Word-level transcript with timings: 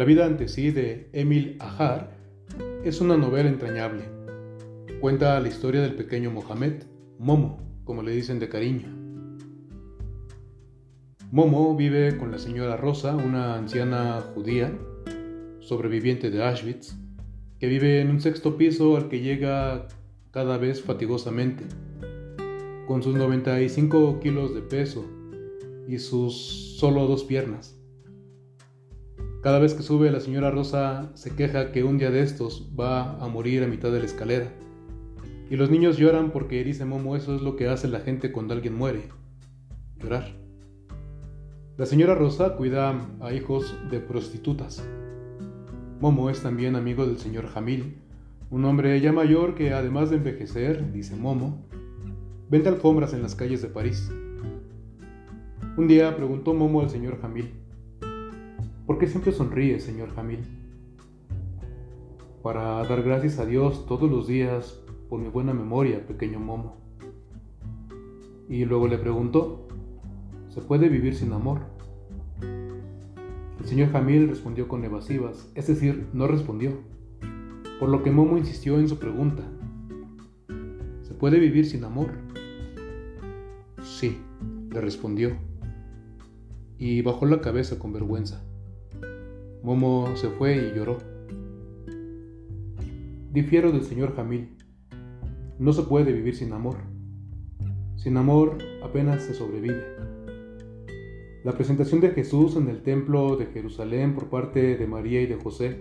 La 0.00 0.06
vida 0.06 0.24
ante 0.24 0.48
sí 0.48 0.70
de 0.70 1.10
Emil 1.12 1.58
Ajar 1.60 2.16
es 2.84 3.02
una 3.02 3.18
novela 3.18 3.50
entrañable. 3.50 4.04
Cuenta 4.98 5.38
la 5.40 5.48
historia 5.48 5.82
del 5.82 5.94
pequeño 5.94 6.30
Mohamed, 6.30 6.84
Momo, 7.18 7.60
como 7.84 8.02
le 8.02 8.12
dicen 8.12 8.38
de 8.38 8.48
cariño. 8.48 8.88
Momo 11.30 11.76
vive 11.76 12.16
con 12.16 12.30
la 12.30 12.38
señora 12.38 12.78
Rosa, 12.78 13.14
una 13.14 13.56
anciana 13.56 14.22
judía, 14.34 14.72
sobreviviente 15.58 16.30
de 16.30 16.48
Auschwitz, 16.48 16.96
que 17.58 17.66
vive 17.66 18.00
en 18.00 18.08
un 18.08 18.22
sexto 18.22 18.56
piso 18.56 18.96
al 18.96 19.10
que 19.10 19.20
llega 19.20 19.86
cada 20.30 20.56
vez 20.56 20.80
fatigosamente. 20.80 21.64
Con 22.86 23.02
sus 23.02 23.14
95 23.16 24.18
kilos 24.20 24.54
de 24.54 24.62
peso 24.62 25.04
y 25.86 25.98
sus 25.98 26.78
solo 26.78 27.06
dos 27.06 27.24
piernas. 27.24 27.76
Cada 29.42 29.58
vez 29.58 29.72
que 29.72 29.82
sube 29.82 30.10
la 30.10 30.20
señora 30.20 30.50
Rosa 30.50 31.10
se 31.14 31.34
queja 31.34 31.72
que 31.72 31.82
un 31.82 31.96
día 31.96 32.10
de 32.10 32.22
estos 32.22 32.70
va 32.78 33.16
a 33.24 33.28
morir 33.28 33.64
a 33.64 33.66
mitad 33.66 33.90
de 33.90 34.00
la 34.00 34.04
escalera. 34.04 34.52
Y 35.48 35.56
los 35.56 35.70
niños 35.70 35.96
lloran 35.96 36.30
porque 36.30 36.62
dice 36.62 36.84
Momo 36.84 37.16
eso 37.16 37.34
es 37.34 37.40
lo 37.40 37.56
que 37.56 37.66
hace 37.66 37.88
la 37.88 38.00
gente 38.00 38.32
cuando 38.32 38.52
alguien 38.52 38.74
muere. 38.74 39.08
Llorar. 39.98 40.36
La 41.78 41.86
señora 41.86 42.14
Rosa 42.14 42.54
cuida 42.56 43.00
a 43.20 43.32
hijos 43.32 43.74
de 43.90 44.00
prostitutas. 44.00 44.86
Momo 46.00 46.28
es 46.28 46.42
también 46.42 46.76
amigo 46.76 47.06
del 47.06 47.18
señor 47.18 47.46
Jamil, 47.46 47.96
un 48.50 48.66
hombre 48.66 49.00
ya 49.00 49.10
mayor 49.10 49.54
que 49.54 49.72
además 49.72 50.10
de 50.10 50.16
envejecer, 50.16 50.92
dice 50.92 51.16
Momo, 51.16 51.64
vende 52.50 52.68
alfombras 52.68 53.14
en 53.14 53.22
las 53.22 53.34
calles 53.34 53.62
de 53.62 53.68
París. 53.68 54.12
Un 55.78 55.88
día 55.88 56.14
preguntó 56.14 56.52
Momo 56.52 56.82
al 56.82 56.90
señor 56.90 57.18
Jamil, 57.22 57.59
¿por 58.90 58.98
qué 58.98 59.06
siempre 59.06 59.30
sonríe, 59.30 59.78
señor 59.78 60.12
Jamil? 60.16 60.40
Para 62.42 62.82
dar 62.82 63.04
gracias 63.04 63.38
a 63.38 63.46
Dios 63.46 63.86
todos 63.86 64.10
los 64.10 64.26
días 64.26 64.80
por 65.08 65.20
mi 65.20 65.28
buena 65.28 65.54
memoria, 65.54 66.04
pequeño 66.08 66.40
Momo. 66.40 66.76
Y 68.48 68.64
luego 68.64 68.88
le 68.88 68.98
preguntó, 68.98 69.68
¿se 70.48 70.60
puede 70.60 70.88
vivir 70.88 71.14
sin 71.14 71.32
amor? 71.32 71.60
El 73.60 73.64
señor 73.64 73.92
Jamil 73.92 74.26
respondió 74.26 74.66
con 74.66 74.84
evasivas, 74.84 75.52
es 75.54 75.68
decir, 75.68 76.08
no 76.12 76.26
respondió, 76.26 76.72
por 77.78 77.90
lo 77.90 78.02
que 78.02 78.10
Momo 78.10 78.38
insistió 78.38 78.80
en 78.80 78.88
su 78.88 78.98
pregunta. 78.98 79.44
¿Se 81.02 81.14
puede 81.14 81.38
vivir 81.38 81.64
sin 81.64 81.84
amor? 81.84 82.08
Sí, 83.84 84.18
le 84.72 84.80
respondió 84.80 85.36
y 86.76 87.02
bajó 87.02 87.26
la 87.26 87.40
cabeza 87.40 87.78
con 87.78 87.92
vergüenza. 87.92 88.49
Momo 89.62 90.16
se 90.16 90.28
fue 90.30 90.56
y 90.56 90.74
lloró. 90.74 90.96
Difiero 93.30 93.72
del 93.72 93.84
señor 93.84 94.16
Jamil. 94.16 94.56
No 95.58 95.74
se 95.74 95.82
puede 95.82 96.12
vivir 96.12 96.34
sin 96.34 96.54
amor. 96.54 96.76
Sin 97.96 98.16
amor 98.16 98.56
apenas 98.82 99.22
se 99.22 99.34
sobrevive. 99.34 99.84
La 101.44 101.52
presentación 101.52 102.00
de 102.00 102.10
Jesús 102.10 102.56
en 102.56 102.68
el 102.68 102.82
templo 102.82 103.36
de 103.36 103.46
Jerusalén 103.46 104.14
por 104.14 104.30
parte 104.30 104.78
de 104.78 104.86
María 104.86 105.20
y 105.20 105.26
de 105.26 105.36
José, 105.36 105.78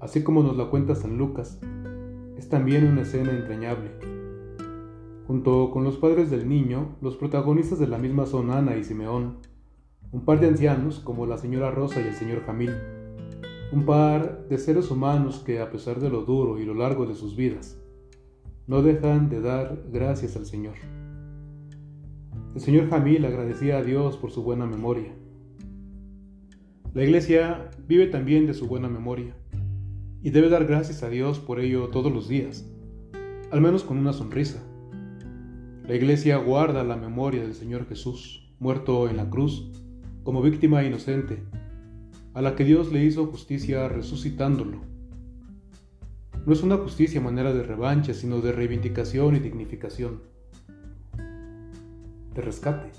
así 0.00 0.22
como 0.22 0.42
nos 0.42 0.56
la 0.56 0.70
cuenta 0.70 0.94
San 0.94 1.18
Lucas, 1.18 1.60
es 2.38 2.48
también 2.48 2.86
una 2.86 3.02
escena 3.02 3.32
entrañable. 3.32 3.90
Junto 5.26 5.70
con 5.70 5.84
los 5.84 5.98
padres 5.98 6.30
del 6.30 6.48
niño, 6.48 6.96
los 7.02 7.16
protagonistas 7.16 7.78
de 7.78 7.88
la 7.88 7.98
misma 7.98 8.24
son 8.24 8.50
Ana 8.50 8.76
y 8.76 8.84
Simeón, 8.84 9.38
un 10.12 10.24
par 10.24 10.40
de 10.40 10.48
ancianos 10.48 11.00
como 11.00 11.26
la 11.26 11.36
señora 11.36 11.70
Rosa 11.70 12.00
y 12.00 12.08
el 12.08 12.14
señor 12.14 12.44
Jamil, 12.44 12.72
un 13.72 13.86
par 13.86 14.46
de 14.48 14.58
seres 14.58 14.90
humanos 14.90 15.42
que 15.44 15.60
a 15.60 15.70
pesar 15.70 15.98
de 15.98 16.10
lo 16.10 16.24
duro 16.24 16.58
y 16.58 16.66
lo 16.66 16.74
largo 16.74 17.06
de 17.06 17.14
sus 17.14 17.34
vidas, 17.34 17.78
no 18.66 18.82
dejan 18.82 19.30
de 19.30 19.40
dar 19.40 19.84
gracias 19.90 20.36
al 20.36 20.44
Señor. 20.44 20.74
El 22.54 22.60
señor 22.60 22.90
Jamil 22.90 23.24
agradecía 23.24 23.78
a 23.78 23.82
Dios 23.82 24.18
por 24.18 24.30
su 24.30 24.42
buena 24.42 24.66
memoria. 24.66 25.14
La 26.92 27.02
iglesia 27.02 27.70
vive 27.88 28.08
también 28.08 28.46
de 28.46 28.52
su 28.52 28.66
buena 28.66 28.88
memoria 28.88 29.34
y 30.22 30.30
debe 30.30 30.50
dar 30.50 30.66
gracias 30.66 31.02
a 31.02 31.08
Dios 31.08 31.38
por 31.38 31.58
ello 31.58 31.88
todos 31.88 32.12
los 32.12 32.28
días, 32.28 32.70
al 33.50 33.62
menos 33.62 33.84
con 33.84 33.96
una 33.96 34.12
sonrisa. 34.12 34.62
La 35.88 35.94
iglesia 35.94 36.36
guarda 36.36 36.84
la 36.84 36.96
memoria 36.96 37.40
del 37.40 37.54
Señor 37.54 37.86
Jesús, 37.88 38.54
muerto 38.58 39.08
en 39.08 39.16
la 39.16 39.30
cruz 39.30 39.72
como 40.24 40.42
víctima 40.42 40.84
inocente, 40.84 41.42
a 42.34 42.42
la 42.42 42.56
que 42.56 42.64
Dios 42.64 42.92
le 42.92 43.04
hizo 43.04 43.26
justicia 43.26 43.88
resucitándolo. 43.88 44.78
No 46.46 46.52
es 46.52 46.62
una 46.62 46.76
justicia 46.76 47.20
manera 47.20 47.52
de 47.52 47.62
revancha, 47.62 48.14
sino 48.14 48.40
de 48.40 48.52
reivindicación 48.52 49.36
y 49.36 49.38
dignificación, 49.38 50.22
de 52.34 52.42
rescate. 52.42 52.90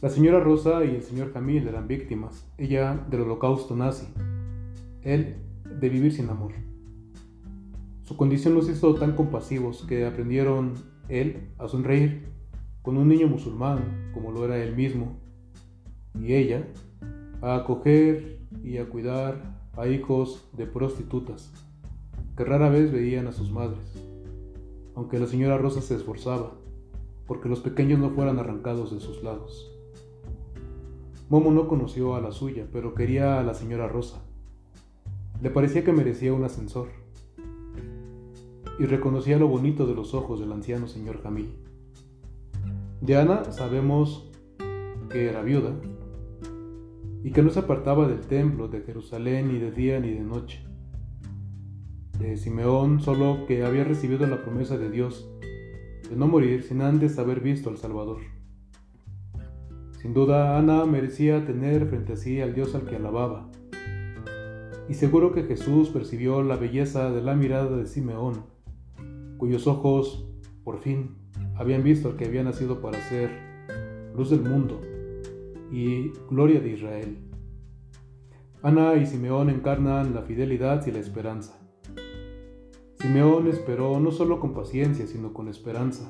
La 0.00 0.10
señora 0.10 0.40
Rosa 0.40 0.84
y 0.84 0.94
el 0.94 1.02
señor 1.02 1.32
Jamil 1.32 1.66
eran 1.66 1.88
víctimas, 1.88 2.46
ella 2.56 3.04
del 3.10 3.22
holocausto 3.22 3.74
nazi, 3.74 4.06
él 5.02 5.36
de 5.80 5.88
vivir 5.88 6.12
sin 6.12 6.28
amor. 6.30 6.52
Su 8.04 8.16
condición 8.16 8.54
los 8.54 8.68
hizo 8.68 8.94
tan 8.94 9.16
compasivos 9.16 9.84
que 9.88 10.06
aprendieron 10.06 10.74
él 11.08 11.48
a 11.58 11.68
sonreír 11.68 12.26
con 12.82 12.98
un 12.98 13.08
niño 13.08 13.28
musulmán, 13.28 14.10
como 14.12 14.30
lo 14.30 14.44
era 14.44 14.62
él 14.62 14.76
mismo, 14.76 15.18
y 16.20 16.34
ella 16.34 16.66
a 17.44 17.56
acoger 17.56 18.38
y 18.62 18.78
a 18.78 18.88
cuidar 18.88 19.68
a 19.76 19.86
hijos 19.86 20.48
de 20.54 20.66
prostitutas 20.66 21.52
que 22.38 22.44
rara 22.44 22.70
vez 22.70 22.90
veían 22.90 23.26
a 23.26 23.32
sus 23.32 23.50
madres, 23.52 23.92
aunque 24.94 25.18
la 25.18 25.26
señora 25.26 25.58
Rosa 25.58 25.82
se 25.82 25.94
esforzaba 25.94 26.54
porque 27.26 27.50
los 27.50 27.60
pequeños 27.60 27.98
no 27.98 28.10
fueran 28.10 28.38
arrancados 28.38 28.94
de 28.94 29.00
sus 29.00 29.22
lados. 29.22 29.70
Momo 31.28 31.50
no 31.50 31.68
conoció 31.68 32.14
a 32.14 32.20
la 32.22 32.32
suya, 32.32 32.66
pero 32.72 32.94
quería 32.94 33.38
a 33.38 33.42
la 33.42 33.52
señora 33.52 33.88
Rosa. 33.88 34.22
Le 35.42 35.50
parecía 35.50 35.84
que 35.84 35.92
merecía 35.92 36.32
un 36.32 36.44
ascensor 36.44 36.88
y 38.78 38.86
reconocía 38.86 39.38
lo 39.38 39.48
bonito 39.48 39.86
de 39.86 39.94
los 39.94 40.14
ojos 40.14 40.40
del 40.40 40.52
anciano 40.52 40.88
señor 40.88 41.22
Jamil. 41.22 41.54
De 43.02 43.16
Ana 43.16 43.52
sabemos 43.52 44.30
que 45.10 45.28
era 45.28 45.42
viuda 45.42 45.74
y 47.24 47.32
que 47.32 47.42
no 47.42 47.48
se 47.48 47.60
apartaba 47.60 48.06
del 48.06 48.20
templo 48.20 48.68
de 48.68 48.82
Jerusalén 48.82 49.48
ni 49.50 49.58
de 49.58 49.72
día 49.72 49.98
ni 49.98 50.10
de 50.10 50.20
noche. 50.20 50.62
De 52.18 52.36
Simeón 52.36 53.00
solo 53.00 53.46
que 53.46 53.64
había 53.64 53.82
recibido 53.82 54.26
la 54.26 54.42
promesa 54.42 54.76
de 54.76 54.90
Dios 54.90 55.28
de 56.08 56.16
no 56.16 56.26
morir 56.26 56.62
sin 56.62 56.82
antes 56.82 57.18
haber 57.18 57.40
visto 57.40 57.70
al 57.70 57.78
Salvador. 57.78 58.18
Sin 60.02 60.12
duda, 60.12 60.58
Ana 60.58 60.84
merecía 60.84 61.46
tener 61.46 61.86
frente 61.86 62.12
a 62.12 62.16
sí 62.16 62.42
al 62.42 62.54
Dios 62.54 62.74
al 62.74 62.84
que 62.84 62.96
alababa. 62.96 63.50
Y 64.86 64.92
seguro 64.92 65.32
que 65.32 65.44
Jesús 65.44 65.88
percibió 65.88 66.42
la 66.42 66.56
belleza 66.56 67.10
de 67.10 67.22
la 67.22 67.34
mirada 67.34 67.74
de 67.74 67.86
Simeón, 67.86 68.44
cuyos 69.38 69.66
ojos, 69.66 70.28
por 70.62 70.78
fin, 70.78 71.16
habían 71.56 71.82
visto 71.82 72.08
al 72.08 72.16
que 72.16 72.26
había 72.26 72.42
nacido 72.42 72.82
para 72.82 73.00
ser 73.08 73.30
luz 74.14 74.28
del 74.28 74.42
mundo 74.42 74.78
y 75.74 76.12
gloria 76.30 76.60
de 76.60 76.70
Israel. 76.70 77.18
Ana 78.62 78.94
y 78.94 79.06
Simeón 79.06 79.50
encarnan 79.50 80.14
la 80.14 80.22
fidelidad 80.22 80.86
y 80.86 80.92
la 80.92 81.00
esperanza. 81.00 81.58
Simeón 83.00 83.48
esperó 83.48 83.98
no 83.98 84.12
solo 84.12 84.38
con 84.38 84.54
paciencia, 84.54 85.08
sino 85.08 85.32
con 85.32 85.48
esperanza. 85.48 86.08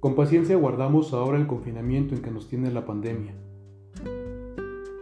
Con 0.00 0.16
paciencia 0.16 0.56
guardamos 0.56 1.12
ahora 1.12 1.38
el 1.38 1.46
confinamiento 1.46 2.16
en 2.16 2.22
que 2.22 2.32
nos 2.32 2.48
tiene 2.48 2.72
la 2.72 2.84
pandemia. 2.84 3.36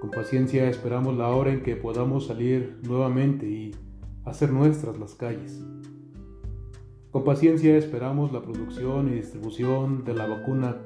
Con 0.03 0.11
paciencia 0.11 0.69
esperamos 0.69 1.17
la 1.17 1.31
hora 1.31 1.51
en 1.51 1.63
que 1.63 1.77
podamos 1.77 2.27
salir 2.27 2.79
nuevamente 2.83 3.49
y 3.49 3.75
hacer 4.27 4.53
nuestras 4.53 4.99
las 4.99 5.15
calles. 5.15 5.65
Con 7.11 7.25
paciencia 7.25 7.75
esperamos 7.79 8.33
la 8.33 8.43
producción 8.43 9.09
y 9.09 9.13
distribución 9.13 10.05
de 10.05 10.13
la 10.13 10.27
vacuna 10.27 10.77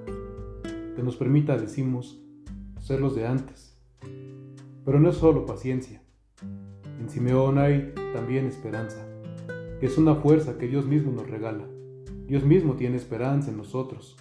que 0.95 1.03
nos 1.03 1.17
permita, 1.17 1.57
decimos, 1.57 2.23
ser 2.88 3.02
los 3.02 3.14
de 3.14 3.26
antes. 3.26 3.76
Pero 4.87 4.99
no 4.99 5.11
es 5.11 5.17
solo 5.17 5.44
paciencia. 5.44 6.00
En 6.99 7.11
Simeón 7.11 7.58
hay 7.58 7.93
también 8.14 8.46
esperanza, 8.46 9.06
que 9.79 9.85
es 9.85 9.99
una 9.99 10.14
fuerza 10.14 10.56
que 10.56 10.69
Dios 10.69 10.87
mismo 10.87 11.12
nos 11.12 11.29
regala. 11.29 11.67
Dios 12.26 12.44
mismo 12.44 12.76
tiene 12.76 12.96
esperanza 12.96 13.50
en 13.50 13.58
nosotros. 13.58 14.17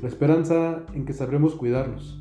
La 0.00 0.08
esperanza 0.08 0.86
en 0.94 1.04
que 1.04 1.12
sabremos 1.12 1.54
cuidarnos. 1.54 2.18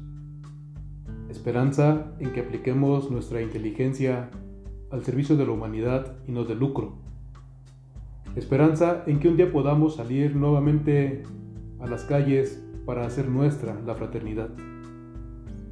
Esperanza 1.30 2.14
en 2.20 2.34
que 2.34 2.42
apliquemos 2.42 3.10
nuestra 3.10 3.42
inteligencia 3.42 4.32
al 4.92 5.06
servicio 5.06 5.38
de 5.38 5.46
la 5.46 5.54
humanidad 5.54 6.18
y 6.28 6.34
no 6.34 6.44
de 6.44 6.56
lucro. 6.56 6.98
Esperanza 8.36 9.06
en 9.08 9.22
que 9.22 9.30
un 9.30 9.38
día 9.38 9.54
podamos 9.54 9.96
salir 9.96 10.36
nuevamente 10.36 11.24
a 11.80 11.88
las 11.88 12.04
calles 12.04 12.62
para 12.86 13.06
hacer 13.06 13.30
nuestra 13.30 13.80
la 13.86 13.96
fraternidad, 13.96 14.50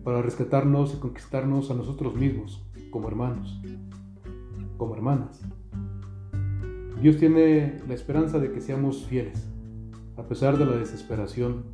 para 0.03 0.21
rescatarnos 0.21 0.93
y 0.93 0.97
conquistarnos 0.97 1.71
a 1.71 1.73
nosotros 1.73 2.15
mismos, 2.15 2.65
como 2.91 3.07
hermanos, 3.07 3.59
como 4.77 4.95
hermanas. 4.95 5.41
Dios 7.01 7.17
tiene 7.17 7.79
la 7.87 7.93
esperanza 7.93 8.39
de 8.39 8.51
que 8.51 8.61
seamos 8.61 9.05
fieles, 9.05 9.47
a 10.17 10.23
pesar 10.23 10.57
de 10.57 10.65
la 10.65 10.75
desesperación, 10.77 11.65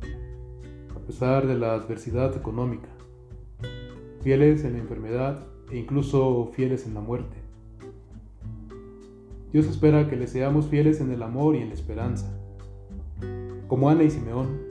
a 0.94 0.98
pesar 1.00 1.46
de 1.46 1.56
la 1.56 1.74
adversidad 1.74 2.36
económica, 2.36 2.88
fieles 4.22 4.64
en 4.64 4.74
la 4.74 4.78
enfermedad 4.78 5.46
e 5.70 5.78
incluso 5.78 6.50
fieles 6.54 6.86
en 6.86 6.94
la 6.94 7.00
muerte. 7.00 7.36
Dios 9.52 9.66
espera 9.66 10.08
que 10.08 10.16
le 10.16 10.28
seamos 10.28 10.68
fieles 10.68 11.00
en 11.00 11.10
el 11.10 11.22
amor 11.22 11.56
y 11.56 11.58
en 11.58 11.68
la 11.68 11.74
esperanza, 11.74 12.32
como 13.66 13.90
Ana 13.90 14.04
y 14.04 14.10
Simeón. 14.10 14.69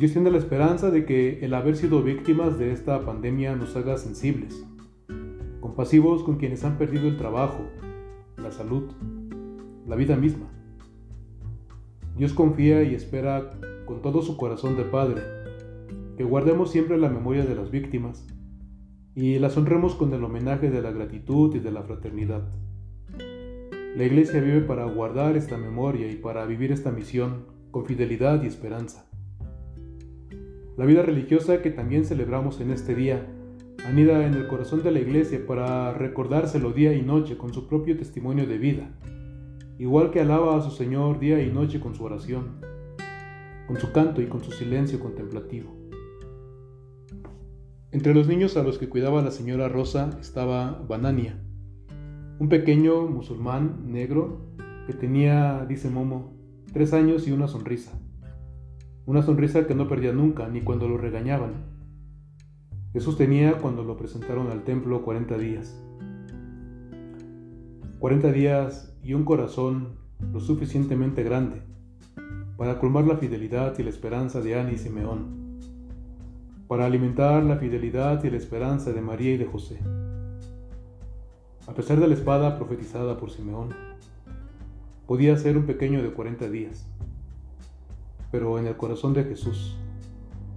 Dios 0.00 0.14
tiene 0.14 0.30
la 0.30 0.38
esperanza 0.38 0.90
de 0.90 1.04
que 1.04 1.44
el 1.44 1.52
haber 1.52 1.76
sido 1.76 2.02
víctimas 2.02 2.58
de 2.58 2.72
esta 2.72 3.04
pandemia 3.04 3.54
nos 3.54 3.76
haga 3.76 3.98
sensibles, 3.98 4.66
compasivos 5.60 6.22
con 6.22 6.38
quienes 6.38 6.64
han 6.64 6.78
perdido 6.78 7.06
el 7.06 7.18
trabajo, 7.18 7.66
la 8.38 8.50
salud, 8.50 8.84
la 9.86 9.96
vida 9.96 10.16
misma. 10.16 10.46
Dios 12.16 12.32
confía 12.32 12.82
y 12.82 12.94
espera 12.94 13.50
con 13.84 14.00
todo 14.00 14.22
su 14.22 14.38
corazón 14.38 14.74
de 14.78 14.84
Padre 14.84 15.20
que 16.16 16.24
guardemos 16.24 16.70
siempre 16.70 16.96
la 16.96 17.10
memoria 17.10 17.44
de 17.44 17.54
las 17.54 17.70
víctimas 17.70 18.26
y 19.14 19.38
las 19.38 19.58
honremos 19.58 19.96
con 19.96 20.14
el 20.14 20.24
homenaje 20.24 20.70
de 20.70 20.80
la 20.80 20.92
gratitud 20.92 21.54
y 21.54 21.58
de 21.58 21.72
la 21.72 21.82
fraternidad. 21.82 22.48
La 23.96 24.04
Iglesia 24.04 24.40
vive 24.40 24.62
para 24.62 24.86
guardar 24.86 25.36
esta 25.36 25.58
memoria 25.58 26.10
y 26.10 26.16
para 26.16 26.46
vivir 26.46 26.72
esta 26.72 26.90
misión 26.90 27.44
con 27.70 27.84
fidelidad 27.84 28.42
y 28.42 28.46
esperanza. 28.46 29.09
La 30.76 30.84
vida 30.84 31.02
religiosa 31.02 31.62
que 31.62 31.70
también 31.70 32.04
celebramos 32.04 32.60
en 32.60 32.70
este 32.70 32.94
día 32.94 33.26
anida 33.84 34.26
en 34.26 34.34
el 34.34 34.46
corazón 34.46 34.82
de 34.82 34.90
la 34.90 35.00
Iglesia 35.00 35.44
para 35.46 35.92
recordárselo 35.92 36.72
día 36.72 36.94
y 36.94 37.02
noche 37.02 37.36
con 37.36 37.52
su 37.52 37.66
propio 37.66 37.96
testimonio 37.96 38.46
de 38.46 38.58
vida, 38.58 38.90
igual 39.78 40.10
que 40.10 40.20
alaba 40.20 40.56
a 40.56 40.62
su 40.62 40.70
Señor 40.70 41.18
día 41.18 41.42
y 41.42 41.50
noche 41.50 41.80
con 41.80 41.94
su 41.94 42.04
oración, 42.04 42.60
con 43.66 43.78
su 43.78 43.92
canto 43.92 44.20
y 44.20 44.26
con 44.26 44.42
su 44.42 44.52
silencio 44.52 45.00
contemplativo. 45.00 45.74
Entre 47.92 48.14
los 48.14 48.28
niños 48.28 48.56
a 48.56 48.62
los 48.62 48.78
que 48.78 48.88
cuidaba 48.88 49.22
la 49.22 49.32
señora 49.32 49.68
Rosa 49.68 50.10
estaba 50.20 50.84
Banania, 50.88 51.42
un 52.38 52.48
pequeño 52.48 53.06
musulmán 53.06 53.92
negro 53.92 54.46
que 54.86 54.92
tenía, 54.92 55.66
dice 55.68 55.90
Momo, 55.90 56.32
tres 56.72 56.92
años 56.92 57.26
y 57.26 57.32
una 57.32 57.48
sonrisa. 57.48 57.99
Una 59.10 59.22
sonrisa 59.22 59.66
que 59.66 59.74
no 59.74 59.88
perdía 59.88 60.12
nunca, 60.12 60.46
ni 60.46 60.60
cuando 60.60 60.86
lo 60.86 60.96
regañaban. 60.96 61.64
Jesús 62.92 63.18
tenía 63.18 63.58
cuando 63.58 63.82
lo 63.82 63.96
presentaron 63.96 64.52
al 64.52 64.62
templo 64.62 65.02
40 65.02 65.36
días. 65.36 65.76
40 67.98 68.30
días 68.30 68.96
y 69.02 69.14
un 69.14 69.24
corazón 69.24 69.96
lo 70.32 70.38
suficientemente 70.38 71.24
grande 71.24 71.60
para 72.56 72.78
colmar 72.78 73.04
la 73.04 73.16
fidelidad 73.16 73.76
y 73.80 73.82
la 73.82 73.90
esperanza 73.90 74.42
de 74.42 74.56
Ana 74.56 74.70
y 74.70 74.78
Simeón 74.78 75.58
para 76.68 76.86
alimentar 76.86 77.42
la 77.42 77.56
fidelidad 77.56 78.22
y 78.22 78.30
la 78.30 78.36
esperanza 78.36 78.92
de 78.92 79.00
María 79.00 79.34
y 79.34 79.38
de 79.38 79.46
José. 79.46 79.80
A 81.66 81.74
pesar 81.74 81.98
de 81.98 82.06
la 82.06 82.14
espada 82.14 82.56
profetizada 82.56 83.16
por 83.16 83.32
Simeón, 83.32 83.70
podía 85.08 85.36
ser 85.36 85.58
un 85.58 85.66
pequeño 85.66 86.00
de 86.00 86.12
40 86.12 86.48
días, 86.48 86.86
pero 88.30 88.58
en 88.58 88.66
el 88.66 88.76
corazón 88.76 89.14
de 89.14 89.24
Jesús 89.24 89.76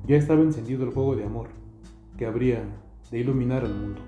ya 0.06 0.16
estaba 0.16 0.42
encendido 0.42 0.84
el 0.84 0.92
fuego 0.92 1.16
de 1.16 1.25
amor 1.25 1.48
que 2.18 2.25
habría 2.25 2.64
de 3.10 3.20
iluminar 3.20 3.64
al 3.64 3.74
mundo. 3.74 4.02